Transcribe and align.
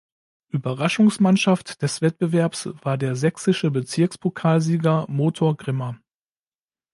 Überraschungsmannschaft 0.49 1.83
des 1.83 2.01
Wettbewerbs 2.01 2.69
war 2.81 2.97
der 2.97 3.15
sächsische 3.15 3.69
Bezirkspokalsieger 3.69 5.05
Motor 5.07 5.55
Grimma. 5.55 5.95